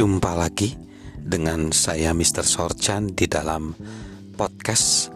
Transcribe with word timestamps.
Jumpa 0.00 0.32
lagi 0.32 0.72
dengan 1.20 1.76
saya 1.76 2.16
Mr. 2.16 2.40
Sorchan 2.40 3.12
di 3.12 3.28
dalam 3.28 3.76
podcast 4.32 5.12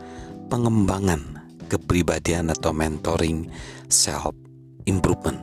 pengembangan 0.52 1.40
kepribadian 1.72 2.52
atau 2.52 2.76
mentoring 2.76 3.48
self 3.88 4.36
improvement. 4.84 5.40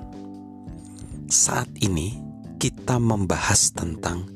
Saat 1.25 1.73
ini 1.81 2.21
kita 2.61 3.01
membahas 3.01 3.73
tentang 3.73 4.29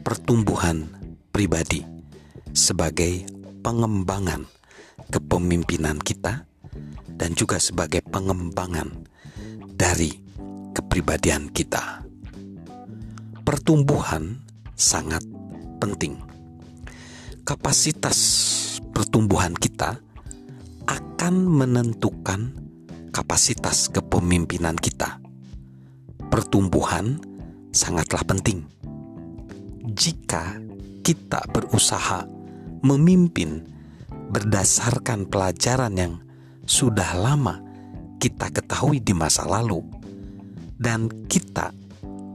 pertumbuhan 0.00 0.96
pribadi 1.28 1.84
sebagai 2.56 3.28
pengembangan 3.60 4.48
kepemimpinan 5.12 6.00
kita 6.00 6.48
dan 7.04 7.36
juga 7.36 7.60
sebagai 7.60 8.00
pengembangan 8.00 8.96
dari 9.76 10.08
kepribadian 10.72 11.52
kita. 11.52 12.08
Pertumbuhan 13.48 14.47
sangat 14.78 15.26
penting. 15.82 16.22
Kapasitas 17.42 18.18
pertumbuhan 18.94 19.50
kita 19.58 19.98
akan 20.86 21.34
menentukan 21.50 22.54
kapasitas 23.10 23.90
kepemimpinan 23.90 24.78
kita. 24.78 25.18
Pertumbuhan 26.30 27.18
sangatlah 27.74 28.22
penting. 28.22 28.62
Jika 29.82 30.62
kita 31.02 31.42
berusaha 31.50 32.22
memimpin 32.86 33.66
berdasarkan 34.30 35.26
pelajaran 35.26 35.92
yang 35.98 36.14
sudah 36.68 37.18
lama 37.18 37.58
kita 38.22 38.52
ketahui 38.52 39.00
di 39.00 39.16
masa 39.16 39.48
lalu, 39.48 39.82
dan 40.78 41.08
kita 41.26 41.72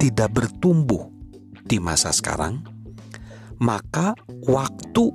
tidak 0.01 0.35
bertumbuh 0.35 1.12
di 1.63 1.79
masa 1.79 2.11
sekarang, 2.11 2.59
maka 3.63 4.13
waktu 4.43 5.09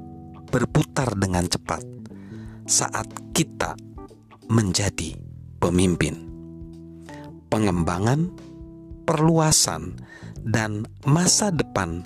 berputar 0.48 1.12
dengan 1.14 1.44
cepat 1.44 1.84
saat 2.64 3.08
kita 3.36 3.76
menjadi 4.48 5.16
pemimpin. 5.60 6.16
Pengembangan, 7.48 8.32
perluasan, 9.04 9.96
dan 10.44 10.84
masa 11.04 11.52
depan 11.52 12.04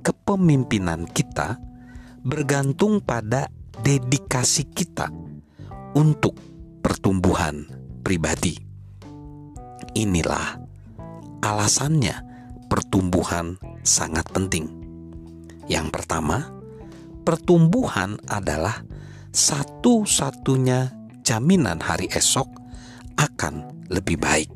kepemimpinan 0.00 1.04
kita 1.08 1.60
bergantung 2.24 3.00
pada 3.04 3.48
dedikasi 3.84 4.68
kita 4.72 5.08
untuk 5.96 6.36
pertumbuhan 6.80 7.68
pribadi. 8.00 8.56
Inilah 9.92 10.56
alasannya 11.44 12.31
pertumbuhan 12.72 13.60
sangat 13.84 14.24
penting. 14.32 14.64
Yang 15.68 15.92
pertama, 15.92 16.48
pertumbuhan 17.20 18.16
adalah 18.32 18.80
satu-satunya 19.28 20.88
jaminan 21.20 21.84
hari 21.84 22.08
esok 22.08 22.48
akan 23.20 23.84
lebih 23.92 24.16
baik. 24.16 24.48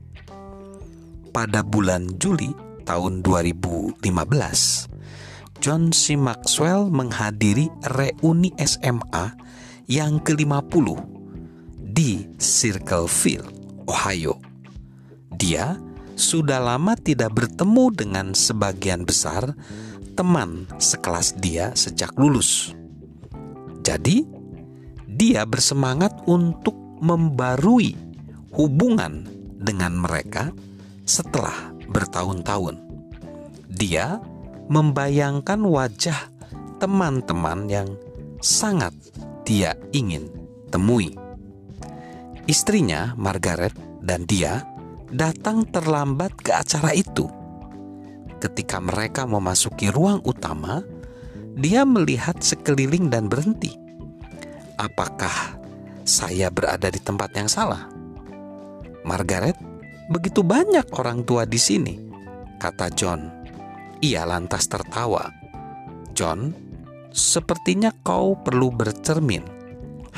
Pada 1.28 1.60
bulan 1.60 2.16
Juli 2.16 2.56
tahun 2.88 3.20
2015, 3.20 4.00
John 5.60 5.92
C. 5.92 6.16
Maxwell 6.16 6.88
menghadiri 6.88 7.68
reuni 8.00 8.48
SMA 8.56 9.36
yang 9.92 10.24
ke-50 10.24 10.88
di 11.92 12.24
Circleville, 12.40 13.44
Ohio. 13.84 14.40
Dia 15.36 15.76
sudah 16.16 16.58
lama 16.58 16.96
tidak 16.96 17.36
bertemu 17.36 17.84
dengan 17.92 18.26
sebagian 18.32 19.04
besar 19.04 19.52
teman 20.16 20.64
sekelas 20.80 21.36
dia 21.36 21.76
sejak 21.76 22.16
lulus. 22.16 22.72
Jadi, 23.84 24.24
dia 25.06 25.44
bersemangat 25.44 26.24
untuk 26.24 26.74
membarui 26.98 27.94
hubungan 28.56 29.28
dengan 29.60 29.92
mereka 30.00 30.50
setelah 31.04 31.76
bertahun-tahun. 31.92 32.80
Dia 33.68 34.18
membayangkan 34.72 35.60
wajah 35.62 36.32
teman-teman 36.80 37.68
yang 37.68 37.88
sangat 38.40 38.96
dia 39.44 39.76
ingin 39.92 40.32
temui. 40.72 41.14
Istrinya, 42.48 43.14
Margaret, 43.14 43.76
dan 44.02 44.24
dia 44.26 44.64
datang 45.10 45.66
terlambat 45.68 46.34
ke 46.40 46.50
acara 46.50 46.90
itu. 46.94 47.30
Ketika 48.42 48.82
mereka 48.82 49.24
memasuki 49.24 49.88
ruang 49.88 50.20
utama, 50.26 50.82
dia 51.56 51.88
melihat 51.88 52.36
sekeliling 52.42 53.08
dan 53.08 53.32
berhenti. 53.32 53.72
Apakah 54.76 55.56
saya 56.04 56.52
berada 56.52 56.92
di 56.92 57.00
tempat 57.00 57.32
yang 57.32 57.48
salah? 57.48 57.88
Margaret, 59.08 59.56
begitu 60.12 60.44
banyak 60.44 60.84
orang 61.00 61.24
tua 61.24 61.48
di 61.48 61.56
sini, 61.56 61.96
kata 62.60 62.92
John. 62.92 63.32
Ia 64.04 64.28
lantas 64.28 64.68
tertawa. 64.68 65.32
John, 66.12 66.52
sepertinya 67.08 67.88
kau 68.04 68.36
perlu 68.36 68.68
bercermin. 68.68 69.48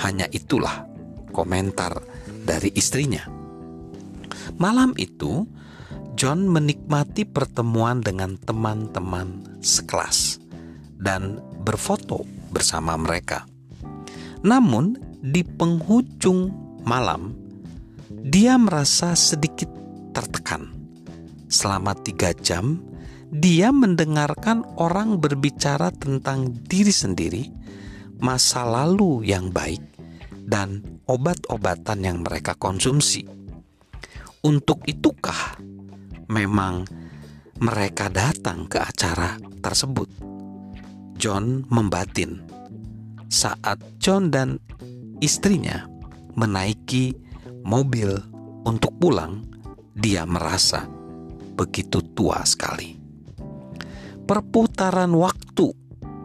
Hanya 0.03 0.27
itulah 0.35 0.91
komentar 1.31 2.03
dari 2.43 2.75
istrinya. 2.75 3.38
Malam 4.57 4.95
itu, 4.99 5.47
John 6.19 6.51
menikmati 6.51 7.23
pertemuan 7.23 8.03
dengan 8.03 8.35
teman-teman 8.43 9.59
sekelas 9.63 10.43
dan 10.99 11.39
berfoto 11.63 12.27
bersama 12.51 12.99
mereka. 12.99 13.47
Namun, 14.43 14.99
di 15.23 15.47
penghujung 15.47 16.51
malam, 16.83 17.35
dia 18.11 18.59
merasa 18.59 19.15
sedikit 19.15 19.71
tertekan. 20.11 20.75
Selama 21.47 21.95
tiga 21.95 22.35
jam, 22.35 22.83
dia 23.31 23.71
mendengarkan 23.71 24.65
orang 24.81 25.21
berbicara 25.23 25.95
tentang 25.95 26.51
diri 26.67 26.93
sendiri, 26.93 27.45
masa 28.19 28.67
lalu 28.67 29.29
yang 29.29 29.53
baik, 29.53 29.81
dan 30.49 30.83
obat-obatan 31.07 32.03
yang 32.03 32.19
mereka 32.25 32.57
konsumsi. 32.57 33.38
Untuk 34.47 34.87
itukah 34.87 35.59
memang 36.31 36.87
mereka 37.59 38.07
datang 38.07 38.71
ke 38.71 38.79
acara 38.79 39.35
tersebut? 39.59 40.07
John 41.19 41.67
membatin 41.67 42.59
saat 43.29 43.77
John 44.01 44.33
dan 44.33 44.57
istrinya 45.21 45.85
menaiki 46.33 47.13
mobil 47.67 48.09
untuk 48.65 48.97
pulang, 48.97 49.45
dia 49.93 50.25
merasa 50.25 50.89
begitu 51.59 52.01
tua 52.17 52.41
sekali. 52.49 52.97
Perputaran 54.25 55.13
waktu 55.13 55.69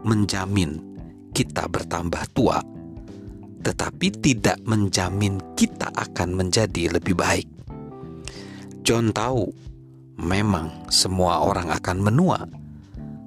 menjamin 0.08 0.80
kita 1.36 1.68
bertambah 1.68 2.24
tua, 2.32 2.62
tetapi 3.60 4.06
tidak 4.22 4.60
menjamin 4.64 5.42
kita 5.58 5.92
akan 5.92 6.40
menjadi 6.40 6.94
lebih 6.96 7.16
baik. 7.20 7.53
John 8.84 9.10
tahu 9.10 9.48
memang 10.20 10.92
semua 10.92 11.40
orang 11.42 11.72
akan 11.72 11.98
menua, 12.04 12.44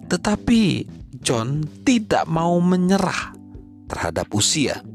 tetapi 0.06 0.86
John 1.20 1.66
tidak 1.82 2.30
mau 2.30 2.62
menyerah 2.62 3.34
terhadap 3.90 4.30
usia 4.38 4.86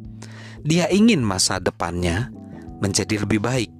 dia 0.62 0.86
ingin 0.94 1.26
masa 1.26 1.58
depannya 1.58 2.30
menjadi 2.78 3.26
lebih 3.26 3.42
baik. 3.42 3.70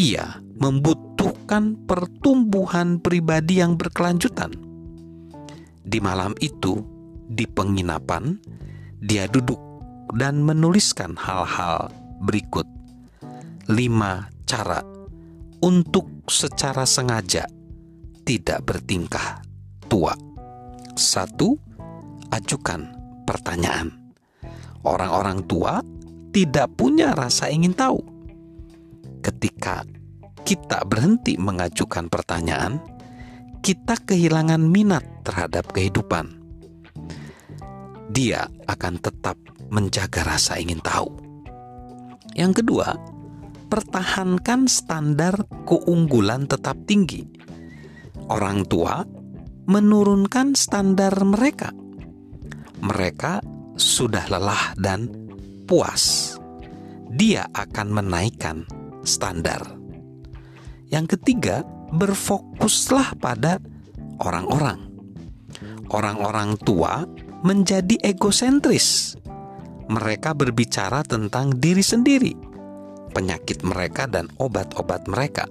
Ia 0.00 0.40
membutuhkan 0.56 1.76
pertumbuhan 1.84 3.00
pribadi 3.00 3.60
yang 3.60 3.76
berkelanjutan. 3.76 4.52
Di 5.84 6.00
malam 6.00 6.32
itu, 6.40 6.80
di 7.28 7.44
penginapan, 7.44 8.40
dia 9.00 9.28
duduk 9.28 9.60
dan 10.16 10.40
menuliskan 10.40 11.20
hal-hal 11.20 11.92
berikut: 12.24 12.64
lima 13.68 14.32
cara 14.48 14.80
untuk 15.60 16.08
secara 16.28 16.88
sengaja 16.88 17.44
tidak 18.24 18.64
bertingkah 18.64 19.44
tua. 19.88 20.16
Satu, 20.96 21.56
ajukan 22.30 22.92
pertanyaan 23.24 24.00
Orang-orang 24.80 25.44
tua 25.44 25.84
tidak 26.32 26.72
punya 26.80 27.12
rasa 27.12 27.52
ingin 27.52 27.76
tahu. 27.76 28.00
Ketika 29.20 29.84
kita 30.48 30.80
berhenti 30.88 31.36
mengajukan 31.36 32.08
pertanyaan, 32.08 32.80
kita 33.60 34.00
kehilangan 34.00 34.64
minat 34.64 35.04
terhadap 35.20 35.68
kehidupan. 35.76 36.32
Dia 38.08 38.48
akan 38.64 38.96
tetap 39.04 39.36
menjaga 39.68 40.24
rasa 40.24 40.56
ingin 40.56 40.80
tahu. 40.80 41.12
Yang 42.32 42.64
kedua, 42.64 42.96
pertahankan 43.70 44.66
standar 44.66 45.46
keunggulan 45.64 46.50
tetap 46.50 46.74
tinggi. 46.84 47.22
Orang 48.26 48.66
tua 48.66 49.06
menurunkan 49.70 50.58
standar 50.58 51.14
mereka. 51.22 51.70
Mereka 52.82 53.38
sudah 53.78 54.26
lelah 54.26 54.74
dan 54.74 55.06
puas. 55.70 56.34
Dia 57.10 57.46
akan 57.54 57.88
menaikkan 57.94 58.66
standar. 59.06 59.62
Yang 60.90 61.16
ketiga, 61.18 61.62
berfokuslah 61.94 63.14
pada 63.22 63.62
orang-orang. 64.18 64.90
Orang-orang 65.90 66.58
tua 66.58 67.06
menjadi 67.42 67.98
egosentris. 68.02 69.18
Mereka 69.90 70.38
berbicara 70.38 71.02
tentang 71.02 71.58
diri 71.58 71.82
sendiri, 71.82 72.34
penyakit 73.10 73.66
mereka, 73.66 74.06
dan 74.06 74.30
obat-obat 74.38 75.04
mereka. 75.10 75.50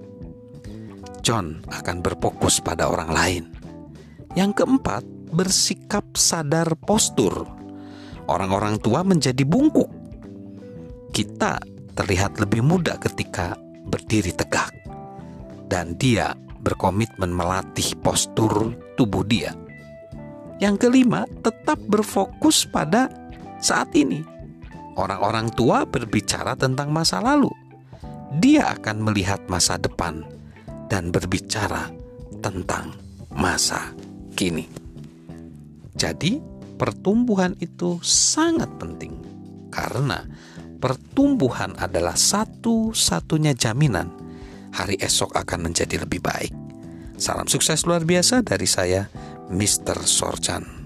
John 1.20 1.60
akan 1.68 2.00
berfokus 2.00 2.64
pada 2.64 2.88
orang 2.88 3.10
lain. 3.12 3.44
Yang 4.34 4.64
keempat, 4.64 5.04
bersikap 5.30 6.16
sadar 6.16 6.72
postur. 6.80 7.46
Orang-orang 8.26 8.80
tua 8.80 9.04
menjadi 9.04 9.42
bungkuk. 9.44 9.90
Kita 11.10 11.58
terlihat 11.98 12.38
lebih 12.38 12.62
muda 12.62 12.96
ketika 12.96 13.58
berdiri 13.90 14.30
tegak, 14.30 14.70
dan 15.66 15.98
dia 15.98 16.32
berkomitmen 16.62 17.34
melatih 17.34 17.98
postur 18.00 18.72
tubuh 18.94 19.26
dia. 19.26 19.52
Yang 20.60 20.86
kelima, 20.86 21.24
tetap 21.40 21.80
berfokus 21.88 22.68
pada 22.68 23.08
saat 23.58 23.90
ini. 23.96 24.22
Orang-orang 24.98 25.50
tua 25.54 25.86
berbicara 25.86 26.58
tentang 26.58 26.90
masa 26.90 27.22
lalu. 27.22 27.50
Dia 28.38 28.74
akan 28.78 29.06
melihat 29.06 29.42
masa 29.50 29.78
depan 29.78 30.22
dan 30.90 31.14
berbicara 31.14 31.90
tentang 32.42 32.94
masa 33.30 33.94
kini. 34.34 34.66
Jadi, 35.94 36.38
pertumbuhan 36.80 37.54
itu 37.60 38.00
sangat 38.02 38.70
penting 38.80 39.14
karena 39.68 40.24
pertumbuhan 40.80 41.76
adalah 41.78 42.16
satu-satunya 42.16 43.52
jaminan 43.54 44.10
hari 44.74 44.96
esok 44.98 45.34
akan 45.34 45.70
menjadi 45.70 46.02
lebih 46.02 46.22
baik. 46.22 46.54
Salam 47.20 47.46
sukses 47.50 47.84
luar 47.84 48.08
biasa 48.08 48.40
dari 48.40 48.64
saya, 48.64 49.06
Mr. 49.52 50.00
Sorchan. 50.08 50.79